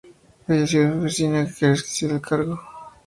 Falleció 0.47 0.81
en 0.81 0.91
su 0.93 0.99
oficina, 1.05 1.39
en 1.41 1.45
ejercicio 1.45 2.07
del 2.07 2.21
cargo. 2.21 2.59